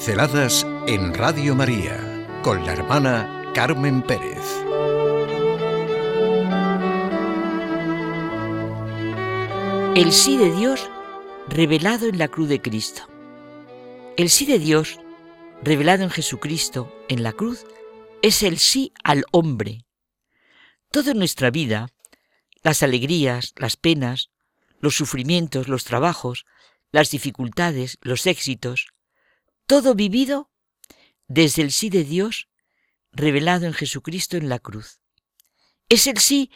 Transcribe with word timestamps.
Pinceladas 0.00 0.66
en 0.86 1.12
Radio 1.12 1.54
María 1.54 2.40
con 2.42 2.64
la 2.64 2.72
hermana 2.72 3.52
Carmen 3.54 4.00
Pérez. 4.00 4.38
El 9.94 10.10
sí 10.10 10.38
de 10.38 10.52
Dios 10.56 10.88
revelado 11.50 12.06
en 12.06 12.16
la 12.16 12.28
cruz 12.28 12.48
de 12.48 12.62
Cristo. 12.62 13.02
El 14.16 14.30
sí 14.30 14.46
de 14.46 14.58
Dios 14.58 14.98
revelado 15.62 16.02
en 16.02 16.08
Jesucristo 16.08 16.90
en 17.10 17.22
la 17.22 17.34
cruz 17.34 17.66
es 18.22 18.42
el 18.42 18.56
sí 18.56 18.94
al 19.04 19.26
hombre. 19.32 19.84
Toda 20.90 21.12
nuestra 21.12 21.50
vida, 21.50 21.90
las 22.62 22.82
alegrías, 22.82 23.52
las 23.58 23.76
penas, 23.76 24.30
los 24.78 24.94
sufrimientos, 24.94 25.68
los 25.68 25.84
trabajos, 25.84 26.46
las 26.90 27.10
dificultades, 27.10 27.98
los 28.00 28.24
éxitos, 28.24 28.86
todo 29.70 29.94
vivido 29.94 30.50
desde 31.28 31.62
el 31.62 31.70
sí 31.70 31.90
de 31.90 32.02
Dios 32.02 32.48
revelado 33.12 33.66
en 33.66 33.72
Jesucristo 33.72 34.36
en 34.36 34.48
la 34.48 34.58
cruz. 34.58 35.00
Es 35.88 36.08
el 36.08 36.18
sí 36.18 36.50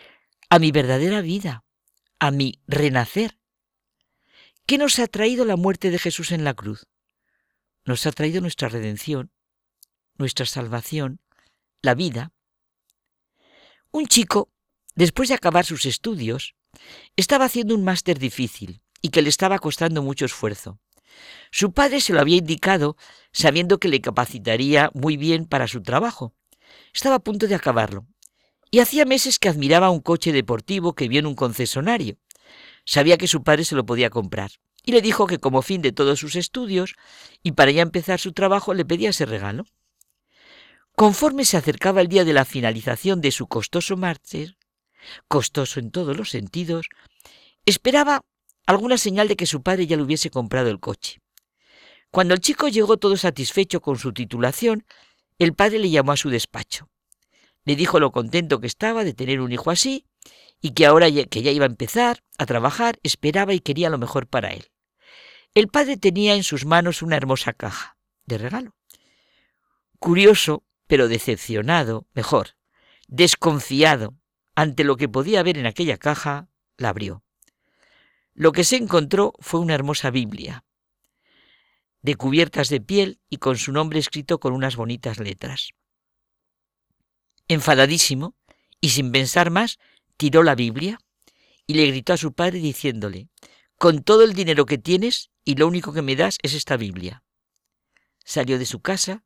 a 0.50 0.58
mi 0.58 0.72
verdadera 0.72 1.20
vida, 1.20 1.64
a 2.18 2.32
mi 2.32 2.60
renacer. 2.66 3.38
¿Qué 4.66 4.78
nos 4.78 4.98
ha 4.98 5.06
traído 5.06 5.44
la 5.44 5.54
muerte 5.54 5.92
de 5.92 6.00
Jesús 6.00 6.32
en 6.32 6.42
la 6.42 6.54
cruz? 6.54 6.88
Nos 7.84 8.04
ha 8.04 8.10
traído 8.10 8.40
nuestra 8.40 8.68
redención, 8.68 9.30
nuestra 10.18 10.44
salvación, 10.44 11.20
la 11.82 11.94
vida. 11.94 12.32
Un 13.92 14.06
chico, 14.06 14.50
después 14.96 15.28
de 15.28 15.36
acabar 15.36 15.64
sus 15.64 15.86
estudios, 15.86 16.56
estaba 17.14 17.44
haciendo 17.44 17.76
un 17.76 17.84
máster 17.84 18.18
difícil 18.18 18.82
y 19.00 19.10
que 19.10 19.22
le 19.22 19.28
estaba 19.28 19.60
costando 19.60 20.02
mucho 20.02 20.24
esfuerzo. 20.24 20.80
Su 21.50 21.72
padre 21.72 22.00
se 22.00 22.12
lo 22.12 22.20
había 22.20 22.38
indicado 22.38 22.96
sabiendo 23.32 23.78
que 23.78 23.88
le 23.88 24.00
capacitaría 24.00 24.90
muy 24.94 25.16
bien 25.16 25.46
para 25.46 25.68
su 25.68 25.82
trabajo. 25.82 26.34
Estaba 26.92 27.16
a 27.16 27.20
punto 27.20 27.46
de 27.46 27.54
acabarlo. 27.54 28.06
Y 28.70 28.80
hacía 28.80 29.04
meses 29.04 29.38
que 29.38 29.48
admiraba 29.48 29.90
un 29.90 30.00
coche 30.00 30.32
deportivo 30.32 30.94
que 30.94 31.08
vio 31.08 31.20
en 31.20 31.26
un 31.26 31.34
concesionario. 31.34 32.16
Sabía 32.84 33.18
que 33.18 33.28
su 33.28 33.42
padre 33.42 33.64
se 33.64 33.76
lo 33.76 33.86
podía 33.86 34.10
comprar. 34.10 34.50
Y 34.84 34.92
le 34.92 35.00
dijo 35.00 35.26
que 35.26 35.38
como 35.38 35.62
fin 35.62 35.80
de 35.80 35.92
todos 35.92 36.18
sus 36.18 36.36
estudios 36.36 36.94
y 37.42 37.52
para 37.52 37.70
ya 37.70 37.82
empezar 37.82 38.20
su 38.20 38.32
trabajo 38.32 38.74
le 38.74 38.84
pedía 38.84 39.10
ese 39.10 39.26
regalo. 39.26 39.64
Conforme 40.96 41.44
se 41.44 41.56
acercaba 41.56 42.00
el 42.00 42.08
día 42.08 42.24
de 42.24 42.32
la 42.32 42.44
finalización 42.44 43.20
de 43.20 43.32
su 43.32 43.46
costoso 43.46 43.96
máster, 43.96 44.56
costoso 45.28 45.80
en 45.80 45.90
todos 45.90 46.16
los 46.16 46.30
sentidos, 46.30 46.88
esperaba 47.66 48.22
alguna 48.66 48.98
señal 48.98 49.28
de 49.28 49.36
que 49.36 49.46
su 49.46 49.62
padre 49.62 49.86
ya 49.86 49.96
le 49.96 50.02
hubiese 50.02 50.30
comprado 50.30 50.70
el 50.70 50.80
coche. 50.80 51.20
Cuando 52.10 52.34
el 52.34 52.40
chico 52.40 52.68
llegó 52.68 52.96
todo 52.96 53.16
satisfecho 53.16 53.80
con 53.80 53.98
su 53.98 54.12
titulación, 54.12 54.86
el 55.38 55.52
padre 55.52 55.80
le 55.80 55.90
llamó 55.90 56.12
a 56.12 56.16
su 56.16 56.30
despacho. 56.30 56.88
Le 57.64 57.76
dijo 57.76 57.98
lo 57.98 58.12
contento 58.12 58.60
que 58.60 58.66
estaba 58.66 59.04
de 59.04 59.14
tener 59.14 59.40
un 59.40 59.50
hijo 59.50 59.70
así 59.70 60.06
y 60.60 60.70
que 60.70 60.86
ahora 60.86 61.08
que 61.10 61.42
ya 61.42 61.50
iba 61.50 61.64
a 61.64 61.68
empezar 61.68 62.22
a 62.38 62.46
trabajar, 62.46 62.98
esperaba 63.02 63.52
y 63.52 63.60
quería 63.60 63.90
lo 63.90 63.98
mejor 63.98 64.26
para 64.26 64.50
él. 64.50 64.70
El 65.54 65.68
padre 65.68 65.96
tenía 65.96 66.34
en 66.34 66.44
sus 66.44 66.64
manos 66.64 67.02
una 67.02 67.16
hermosa 67.16 67.52
caja 67.52 67.96
de 68.26 68.38
regalo. 68.38 68.76
Curioso, 69.98 70.64
pero 70.86 71.08
decepcionado, 71.08 72.06
mejor, 72.14 72.50
desconfiado 73.08 74.14
ante 74.54 74.84
lo 74.84 74.96
que 74.96 75.08
podía 75.08 75.42
ver 75.42 75.58
en 75.58 75.66
aquella 75.66 75.96
caja, 75.96 76.48
la 76.76 76.90
abrió. 76.90 77.23
Lo 78.34 78.52
que 78.52 78.64
se 78.64 78.76
encontró 78.76 79.32
fue 79.38 79.60
una 79.60 79.74
hermosa 79.74 80.10
Biblia, 80.10 80.64
de 82.02 82.16
cubiertas 82.16 82.68
de 82.68 82.80
piel 82.80 83.20
y 83.30 83.38
con 83.38 83.56
su 83.56 83.72
nombre 83.72 83.98
escrito 83.98 84.40
con 84.40 84.52
unas 84.52 84.76
bonitas 84.76 85.18
letras. 85.18 85.70
Enfadadísimo, 87.48 88.34
y 88.80 88.90
sin 88.90 89.12
pensar 89.12 89.50
más, 89.50 89.78
tiró 90.16 90.42
la 90.42 90.54
Biblia 90.54 90.98
y 91.66 91.74
le 91.74 91.86
gritó 91.86 92.12
a 92.12 92.18
su 92.18 92.32
padre 92.32 92.58
diciéndole, 92.58 93.28
con 93.78 94.02
todo 94.02 94.24
el 94.24 94.34
dinero 94.34 94.66
que 94.66 94.78
tienes 94.78 95.30
y 95.44 95.54
lo 95.54 95.66
único 95.66 95.92
que 95.92 96.02
me 96.02 96.16
das 96.16 96.38
es 96.42 96.54
esta 96.54 96.76
Biblia. 96.76 97.22
Salió 98.24 98.58
de 98.58 98.66
su 98.66 98.80
casa 98.80 99.24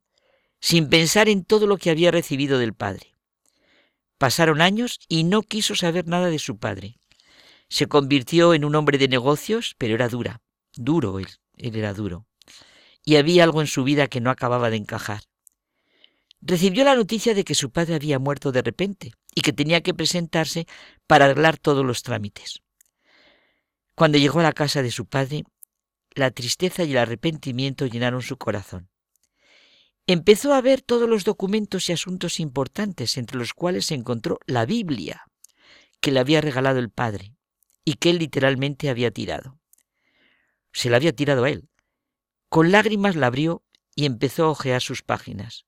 sin 0.61 0.89
pensar 0.89 1.29
en 1.29 1.45
todo 1.45 1.67
lo 1.67 1.79
que 1.79 1.91
había 1.91 2.11
recibido 2.11 2.59
del 2.59 2.75
padre. 2.75 3.15
Pasaron 4.19 4.61
años 4.61 5.01
y 5.09 5.25
no 5.25 5.43
quiso 5.43 5.75
saber 5.75 6.07
nada 6.07 6.29
de 6.29 6.39
su 6.39 6.59
padre. 6.59 6.98
Se 7.69 7.87
convirtió 7.87 8.55
en 8.55 8.65
un 8.65 8.75
hombre 8.75 8.97
de 8.99 9.09
negocios, 9.09 9.75
pero 9.77 9.95
era 9.95 10.09
dura, 10.09 10.41
duro 10.75 11.19
él, 11.19 11.29
él 11.57 11.77
era 11.77 11.93
duro. 11.93 12.27
Y 13.05 13.17
había 13.17 13.45
algo 13.45 13.61
en 13.61 13.67
su 13.67 13.85
vida 13.85 14.09
que 14.09 14.21
no 14.21 14.31
acababa 14.31 14.71
de 14.71 14.77
encajar. 14.77 15.23
Recibió 16.41 16.85
la 16.85 16.95
noticia 16.95 17.35
de 17.35 17.45
que 17.45 17.55
su 17.55 17.71
padre 17.71 17.97
había 17.97 18.19
muerto 18.19 18.53
de 18.53 18.63
repente 18.63 19.13
y 19.35 19.43
que 19.43 19.53
tenía 19.53 19.83
que 19.83 19.93
presentarse 19.93 20.67
para 21.07 21.27
arreglar 21.27 21.59
todos 21.59 21.85
los 21.85 22.03
trámites. 22.03 22.63
Cuando 23.95 24.19
llegó 24.19 24.41
a 24.41 24.45
la 24.45 24.53
casa 24.53 24.83
de 24.83 24.91
su 24.91 25.07
padre, 25.07 25.45
la 26.15 26.31
tristeza 26.31 26.85
y 26.85 26.93
el 26.93 26.99
arrepentimiento 26.99 27.87
llenaron 27.87 28.23
su 28.23 28.39
corazón. 28.39 28.89
Empezó 30.07 30.55
a 30.55 30.63
ver 30.63 30.81
todos 30.81 31.09
los 31.09 31.25
documentos 31.25 31.89
y 31.89 31.93
asuntos 31.93 32.41
importantes, 32.41 33.19
entre 33.19 33.37
los 33.37 33.53
cuales 33.53 33.87
se 33.87 33.95
encontró 33.95 34.39
la 34.47 34.65
Biblia, 34.65 35.25
que 36.01 36.13
le 36.13 36.21
había 36.21 36.41
regalado 36.41 36.79
el 36.79 36.91
padre 36.91 37.38
y 37.89 37.95
que 37.95 38.11
él 38.11 38.19
literalmente 38.19 38.91
había 38.91 39.11
tirado. 39.11 39.59
Se 40.75 40.91
la 40.91 40.99
había 40.99 41.17
tirado 41.17 41.45
a 41.45 41.49
él. 41.49 41.71
Con 42.51 42.71
lágrimas 42.71 43.17
la 43.17 43.29
abrió 43.29 43.63
y 43.95 44.05
empezó 44.05 44.45
a 44.45 44.51
hojear 44.51 44.83
sus 44.83 45.03
páginas. 45.03 45.65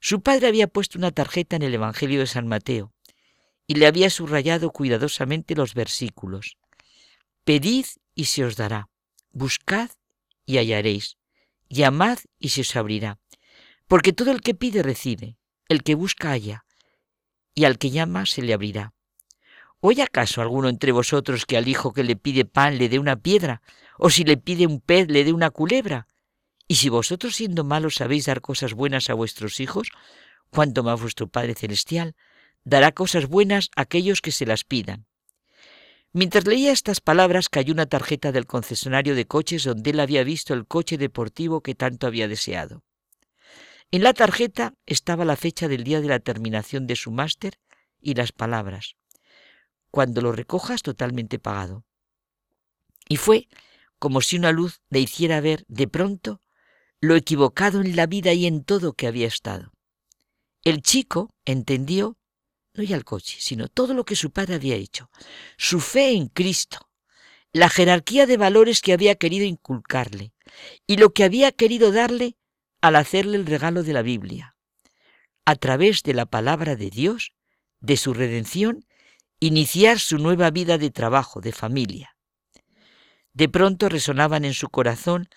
Su 0.00 0.22
padre 0.22 0.48
había 0.48 0.66
puesto 0.66 0.98
una 0.98 1.12
tarjeta 1.12 1.54
en 1.54 1.62
el 1.62 1.72
Evangelio 1.72 2.18
de 2.18 2.26
San 2.26 2.48
Mateo 2.48 2.92
y 3.68 3.76
le 3.76 3.86
había 3.86 4.10
subrayado 4.10 4.72
cuidadosamente 4.72 5.54
los 5.54 5.74
versículos. 5.74 6.56
Pedid 7.44 7.86
y 8.16 8.24
se 8.24 8.44
os 8.44 8.56
dará, 8.56 8.88
buscad 9.30 9.90
y 10.46 10.58
hallaréis, 10.58 11.16
llamad 11.68 12.18
y 12.40 12.48
se 12.48 12.62
os 12.62 12.74
abrirá. 12.74 13.20
Porque 13.86 14.12
todo 14.12 14.32
el 14.32 14.40
que 14.40 14.54
pide 14.54 14.82
recibe, 14.82 15.36
el 15.68 15.84
que 15.84 15.94
busca 15.94 16.30
halla, 16.30 16.64
y 17.54 17.66
al 17.66 17.78
que 17.78 17.90
llama 17.90 18.26
se 18.26 18.42
le 18.42 18.52
abrirá. 18.52 18.95
¿Oye 19.80 20.02
acaso 20.02 20.40
alguno 20.40 20.68
entre 20.68 20.90
vosotros 20.90 21.44
que 21.44 21.56
al 21.56 21.68
hijo 21.68 21.92
que 21.92 22.02
le 22.02 22.16
pide 22.16 22.44
pan 22.44 22.78
le 22.78 22.88
dé 22.88 22.98
una 22.98 23.16
piedra? 23.16 23.60
¿O 23.98 24.08
si 24.08 24.24
le 24.24 24.36
pide 24.36 24.66
un 24.66 24.80
pez 24.80 25.08
le 25.08 25.24
dé 25.24 25.32
una 25.32 25.50
culebra? 25.50 26.06
Y 26.66 26.76
si 26.76 26.88
vosotros 26.88 27.36
siendo 27.36 27.62
malos 27.62 27.96
sabéis 27.96 28.26
dar 28.26 28.40
cosas 28.40 28.72
buenas 28.72 29.10
a 29.10 29.14
vuestros 29.14 29.60
hijos, 29.60 29.90
cuanto 30.50 30.82
más 30.82 31.00
vuestro 31.00 31.28
Padre 31.28 31.54
Celestial 31.54 32.16
dará 32.64 32.92
cosas 32.92 33.26
buenas 33.26 33.70
a 33.76 33.82
aquellos 33.82 34.22
que 34.22 34.32
se 34.32 34.46
las 34.46 34.64
pidan. 34.64 35.06
Mientras 36.12 36.46
leía 36.46 36.72
estas 36.72 37.00
palabras 37.00 37.50
cayó 37.50 37.74
una 37.74 37.86
tarjeta 37.86 38.32
del 38.32 38.46
concesionario 38.46 39.14
de 39.14 39.26
coches 39.26 39.64
donde 39.64 39.90
él 39.90 40.00
había 40.00 40.24
visto 40.24 40.54
el 40.54 40.66
coche 40.66 40.96
deportivo 40.96 41.60
que 41.60 41.74
tanto 41.74 42.06
había 42.06 42.26
deseado. 42.26 42.82
En 43.90 44.02
la 44.02 44.14
tarjeta 44.14 44.72
estaba 44.86 45.26
la 45.26 45.36
fecha 45.36 45.68
del 45.68 45.84
día 45.84 46.00
de 46.00 46.08
la 46.08 46.18
terminación 46.18 46.86
de 46.86 46.96
su 46.96 47.10
máster 47.10 47.58
y 48.00 48.14
las 48.14 48.32
palabras 48.32 48.96
cuando 49.96 50.20
lo 50.20 50.30
recojas 50.30 50.82
totalmente 50.82 51.38
pagado. 51.38 51.86
Y 53.08 53.16
fue 53.16 53.48
como 53.98 54.20
si 54.20 54.36
una 54.36 54.52
luz 54.52 54.82
le 54.90 55.00
hiciera 55.00 55.40
ver 55.40 55.64
de 55.68 55.88
pronto 55.88 56.42
lo 57.00 57.16
equivocado 57.16 57.80
en 57.80 57.96
la 57.96 58.04
vida 58.04 58.34
y 58.34 58.44
en 58.44 58.62
todo 58.62 58.92
que 58.92 59.06
había 59.06 59.26
estado. 59.26 59.72
El 60.64 60.82
chico 60.82 61.34
entendió 61.46 62.18
no 62.74 62.82
ya 62.82 62.94
el 62.94 63.06
coche, 63.06 63.38
sino 63.40 63.68
todo 63.68 63.94
lo 63.94 64.04
que 64.04 64.16
su 64.16 64.32
padre 64.32 64.56
había 64.56 64.74
hecho, 64.74 65.08
su 65.56 65.80
fe 65.80 66.10
en 66.10 66.26
Cristo, 66.26 66.90
la 67.54 67.70
jerarquía 67.70 68.26
de 68.26 68.36
valores 68.36 68.82
que 68.82 68.92
había 68.92 69.14
querido 69.14 69.46
inculcarle 69.46 70.34
y 70.86 70.98
lo 70.98 71.14
que 71.14 71.24
había 71.24 71.52
querido 71.52 71.90
darle 71.90 72.36
al 72.82 72.96
hacerle 72.96 73.38
el 73.38 73.46
regalo 73.46 73.82
de 73.82 73.94
la 73.94 74.02
Biblia. 74.02 74.56
A 75.46 75.56
través 75.56 76.02
de 76.02 76.12
la 76.12 76.26
palabra 76.26 76.76
de 76.76 76.90
Dios, 76.90 77.32
de 77.80 77.96
su 77.96 78.12
redención 78.12 78.85
iniciar 79.40 79.98
su 79.98 80.18
nueva 80.18 80.50
vida 80.50 80.78
de 80.78 80.90
trabajo, 80.90 81.40
de 81.40 81.52
familia. 81.52 82.16
De 83.32 83.48
pronto 83.48 83.88
resonaban 83.88 84.44
en 84.44 84.54
su 84.54 84.68
corazón 84.68 85.28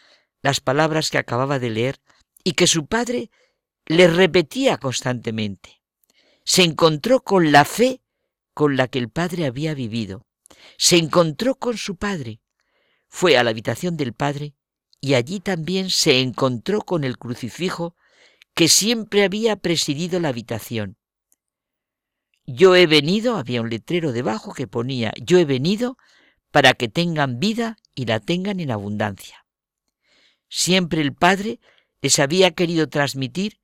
las 0.42 0.62
palabras 0.62 1.10
que 1.10 1.18
acababa 1.18 1.60
de 1.60 1.69
leer 1.69 2.00
y 2.44 2.54
que 2.54 2.68
su 2.68 2.88
padre 2.88 3.30
le 3.86 4.07
repetía 4.07 4.78
constantemente. 4.78 5.81
Se 6.46 6.63
encontró 6.63 7.22
con 7.22 7.51
la 7.51 7.66
fe 7.66 8.01
con 8.54 8.78
la 8.78 8.88
que 8.88 9.00
el 9.00 9.10
padre 9.10 9.46
había 9.46 9.74
vivido. 9.74 10.25
Se 10.78 10.98
encontró 10.98 11.56
con 11.56 11.78
su 11.78 11.98
padre. 11.98 12.42
Fue 13.07 13.38
a 13.38 13.44
la 13.44 13.50
habitación 13.50 13.98
del 13.98 14.13
padre 14.13 14.56
y 15.02 15.16
allí 15.16 15.40
también 15.40 15.90
se 15.90 16.22
encontró 16.22 16.81
con 16.81 17.04
el 17.04 17.18
crucifijo 17.18 17.95
que 18.54 18.68
siempre 18.68 19.24
había 19.24 19.56
presidido 19.56 20.19
la 20.19 20.30
habitación. 20.30 20.99
Yo 22.51 22.75
he 22.75 22.88
venido, 22.88 23.38
había 23.38 23.62
un 23.62 23.69
letrero 23.69 24.12
debajo 24.12 24.56
que 24.56 24.66
ponía, 24.66 25.13
yo 25.22 25.38
he 25.38 25.46
venido 25.46 26.00
para 26.50 26.74
que 26.74 26.88
tengan 26.88 27.40
vida 27.40 27.78
y 27.94 28.06
la 28.06 28.19
tengan 28.19 28.60
en 28.60 28.72
abundancia. 28.72 29.46
Siempre 30.48 31.01
el 31.01 31.13
Padre 31.13 31.60
les 32.01 32.18
había 32.18 32.50
querido 32.50 32.90
transmitir 32.90 33.60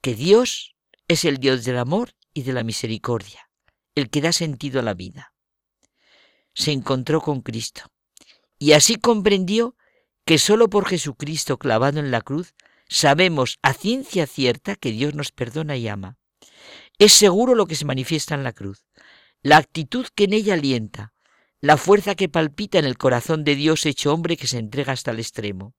que 0.00 0.14
Dios 0.14 0.76
es 1.08 1.24
el 1.24 1.38
Dios 1.38 1.64
del 1.64 1.78
amor 1.78 2.14
y 2.32 2.44
de 2.44 2.52
la 2.52 2.62
misericordia, 2.62 3.50
el 3.96 4.08
que 4.08 4.20
da 4.20 4.30
sentido 4.30 4.78
a 4.78 4.84
la 4.84 4.94
vida. 4.94 5.34
Se 6.54 6.70
encontró 6.70 7.20
con 7.22 7.40
Cristo 7.40 7.90
y 8.56 8.74
así 8.74 8.94
comprendió 8.94 9.74
que 10.24 10.38
sólo 10.38 10.70
por 10.70 10.86
Jesucristo 10.86 11.58
clavado 11.58 11.98
en 11.98 12.12
la 12.12 12.20
cruz 12.20 12.54
sabemos 12.88 13.58
a 13.62 13.74
ciencia 13.74 14.28
cierta 14.28 14.76
que 14.76 14.92
Dios 14.92 15.12
nos 15.14 15.32
perdona 15.32 15.76
y 15.76 15.88
ama. 15.88 16.18
Es 16.98 17.12
seguro 17.12 17.54
lo 17.54 17.66
que 17.66 17.74
se 17.74 17.84
manifiesta 17.84 18.34
en 18.34 18.44
la 18.44 18.52
cruz, 18.52 18.84
la 19.42 19.56
actitud 19.56 20.06
que 20.14 20.24
en 20.24 20.34
ella 20.34 20.54
alienta, 20.54 21.12
la 21.60 21.76
fuerza 21.76 22.14
que 22.14 22.28
palpita 22.28 22.78
en 22.78 22.84
el 22.84 22.98
corazón 22.98 23.44
de 23.44 23.54
Dios 23.54 23.86
hecho 23.86 24.12
hombre 24.12 24.36
que 24.36 24.46
se 24.46 24.58
entrega 24.58 24.92
hasta 24.92 25.12
el 25.12 25.20
extremo. 25.20 25.74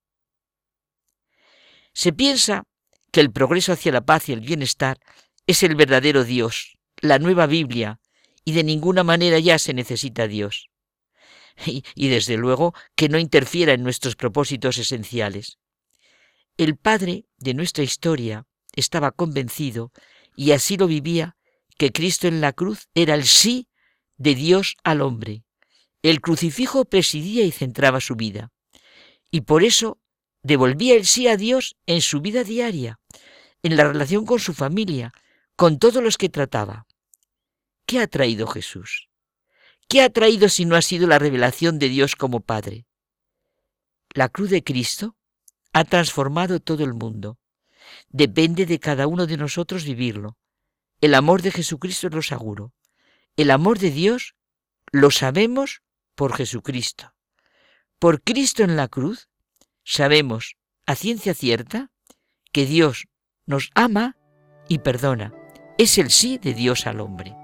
Se 1.94 2.14
piensa 2.14 2.64
que 3.12 3.20
el 3.20 3.32
progreso 3.32 3.74
hacia 3.74 3.92
la 3.92 4.02
paz 4.02 4.30
y 4.30 4.34
el 4.34 4.42
bienestar 4.42 4.98
es 5.46 5.62
el 5.62 5.76
verdadero 5.76 6.24
Dios, 6.24 6.78
la 7.02 7.20
nueva 7.20 7.48
Biblia, 7.48 8.00
y 8.46 8.54
de 8.54 8.64
ninguna 8.64 9.04
manera 9.04 9.40
ya 9.40 9.60
se 9.60 9.74
necesita 9.74 10.28
Dios. 10.28 10.70
Y, 11.68 11.84
y, 11.94 12.08
desde 12.08 12.36
luego 12.36 12.74
que 12.96 13.10
no 13.10 13.20
interfiera 13.20 13.74
en 13.74 13.84
nuestros 13.84 14.16
propósitos 14.16 14.80
esenciales. 14.80 15.60
El 16.58 16.78
padre 16.78 17.26
de 17.38 17.54
nuestra 17.54 17.84
historia 17.84 18.48
estaba 18.76 19.12
convencido, 19.12 19.92
y 20.36 20.52
así 20.52 20.78
lo 20.78 20.88
vivía, 20.88 21.36
que 21.78 21.92
Cristo 21.92 22.28
en 22.28 22.42
la 22.42 22.54
cruz 22.54 22.88
era 22.94 23.16
el 23.16 23.26
sí 23.26 23.68
de 24.18 24.36
Dios 24.36 24.76
al 24.84 25.02
hombre. 25.02 25.44
El 26.02 26.22
crucifijo 26.22 26.86
presidía 26.86 27.46
y 27.46 27.52
centraba 27.52 28.02
su 28.02 28.16
vida. 28.16 28.52
Y 29.32 29.42
por 29.42 29.64
eso 29.64 30.00
devolvía 30.44 30.96
el 30.96 31.06
sí 31.06 31.28
a 31.28 31.38
Dios 31.38 31.76
en 31.86 32.02
su 32.02 32.22
vida 32.22 32.44
diaria, 32.44 33.00
en 33.64 33.78
la 33.78 33.86
relación 33.86 34.26
con 34.26 34.40
su 34.40 34.54
familia, 34.54 35.14
con 35.56 35.80
todos 35.80 36.04
los 36.04 36.18
que 36.18 36.30
trataba. 36.30 36.86
¿Qué 37.86 38.00
ha 38.00 38.08
traído 38.08 38.48
Jesús? 38.48 39.10
¿Qué 39.88 40.02
ha 40.02 40.10
traído 40.10 40.50
si 40.50 40.66
no 40.66 40.76
ha 40.76 40.82
sido 40.82 41.08
la 41.08 41.20
revelación 41.20 41.80
de 41.80 41.90
Dios 41.90 42.16
como 42.16 42.40
Padre? 42.40 42.86
La 44.14 44.30
cruz 44.30 44.50
de 44.50 44.64
Cristo 44.64 45.16
ha 45.74 45.84
transformado 45.86 46.60
todo 46.60 46.84
el 46.84 46.94
mundo. 46.94 47.38
Depende 48.10 48.66
de 48.66 48.80
cada 48.80 49.08
uno 49.08 49.26
de 49.26 49.38
nosotros 49.38 49.84
vivirlo. 49.84 50.38
El 51.02 51.16
amor 51.16 51.42
de 51.42 51.52
Jesucristo 51.52 52.08
es 52.08 52.14
lo 52.14 52.22
seguro. 52.22 52.74
El 53.36 53.52
amor 53.52 53.80
de 53.80 53.92
Dios 53.92 54.36
lo 54.92 55.12
sabemos 55.12 55.82
por 56.16 56.34
Jesucristo. 56.34 57.14
Por 58.00 58.22
Cristo 58.22 58.64
en 58.64 58.76
la 58.76 58.88
cruz 58.88 59.28
sabemos 59.84 60.56
a 60.86 60.96
ciencia 60.96 61.34
cierta 61.34 61.92
que 62.52 62.66
Dios 62.66 63.06
nos 63.46 63.70
ama 63.76 64.18
y 64.68 64.80
perdona. 64.80 65.34
Es 65.78 65.98
el 65.98 66.12
sí 66.12 66.38
de 66.38 66.54
Dios 66.54 66.86
al 66.86 67.02
hombre. 67.02 67.36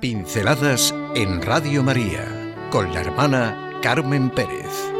Pinceladas 0.00 0.94
en 1.14 1.42
Radio 1.42 1.82
María 1.82 2.68
con 2.70 2.92
la 2.92 3.00
hermana 3.00 3.65
Carmen 3.86 4.28
Pérez. 4.30 4.95